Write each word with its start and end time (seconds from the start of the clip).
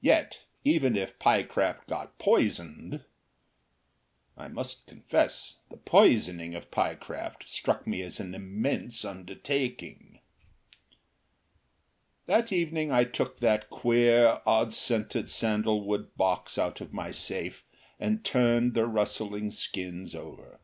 Yet 0.00 0.40
even 0.64 0.96
if 0.96 1.20
Pyecraft 1.20 1.86
got 1.86 2.18
poisoned 2.18 3.04
I 4.36 4.48
must 4.48 4.84
confess 4.86 5.58
the 5.70 5.76
poisoning 5.76 6.56
of 6.56 6.72
Pyecraft 6.72 7.48
struck 7.48 7.86
me 7.86 8.02
as 8.02 8.18
an 8.18 8.34
immense 8.34 9.04
undertaking. 9.04 10.18
That 12.26 12.50
evening 12.50 12.90
I 12.90 13.04
took 13.04 13.38
that 13.38 13.70
queer, 13.70 14.40
odd 14.44 14.72
scented 14.72 15.28
sandalwood 15.28 16.16
box 16.16 16.58
out 16.58 16.80
of 16.80 16.92
my 16.92 17.12
safe 17.12 17.62
and 18.00 18.24
turned 18.24 18.74
the 18.74 18.88
rustling 18.88 19.52
skins 19.52 20.12
over. 20.12 20.58